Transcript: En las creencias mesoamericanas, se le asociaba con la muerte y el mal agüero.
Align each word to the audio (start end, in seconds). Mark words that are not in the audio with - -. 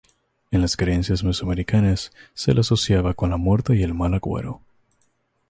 En 0.49 0.61
las 0.61 0.77
creencias 0.77 1.23
mesoamericanas, 1.23 2.11
se 2.33 2.55
le 2.55 2.61
asociaba 2.61 3.13
con 3.13 3.29
la 3.29 3.37
muerte 3.37 3.75
y 3.75 3.83
el 3.83 3.93
mal 3.93 4.15
agüero. 4.15 4.59